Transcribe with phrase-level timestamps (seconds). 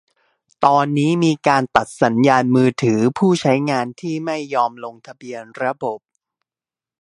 [0.65, 5.99] ตอนนี้มีการตัดสัญญาณมือถือผู้ใช้งานที่ไม่ยอมลงทะเบียนระบบ